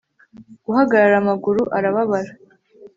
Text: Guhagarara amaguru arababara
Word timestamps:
Guhagarara 0.65 1.15
amaguru 1.19 1.61
arababara 1.77 2.31